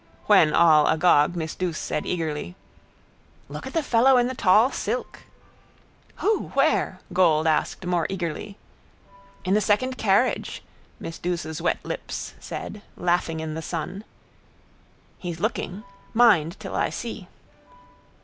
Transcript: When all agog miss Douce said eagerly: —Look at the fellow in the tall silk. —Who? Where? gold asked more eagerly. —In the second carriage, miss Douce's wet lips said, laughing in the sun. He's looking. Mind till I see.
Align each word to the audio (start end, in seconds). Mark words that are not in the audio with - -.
When 0.25 0.51
all 0.51 0.87
agog 0.87 1.35
miss 1.35 1.53
Douce 1.53 1.77
said 1.77 2.07
eagerly: 2.07 2.55
—Look 3.49 3.67
at 3.67 3.73
the 3.73 3.83
fellow 3.83 4.17
in 4.17 4.25
the 4.25 4.33
tall 4.33 4.71
silk. 4.71 5.25
—Who? 6.15 6.47
Where? 6.55 6.99
gold 7.13 7.45
asked 7.45 7.85
more 7.85 8.07
eagerly. 8.09 8.57
—In 9.45 9.53
the 9.53 9.61
second 9.61 9.99
carriage, 9.99 10.63
miss 10.99 11.19
Douce's 11.19 11.61
wet 11.61 11.77
lips 11.85 12.33
said, 12.39 12.81
laughing 12.97 13.41
in 13.41 13.53
the 13.53 13.61
sun. 13.61 14.03
He's 15.19 15.39
looking. 15.39 15.83
Mind 16.15 16.59
till 16.59 16.75
I 16.75 16.89
see. 16.89 17.27